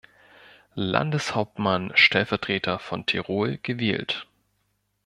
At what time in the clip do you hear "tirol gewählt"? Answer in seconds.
3.05-4.25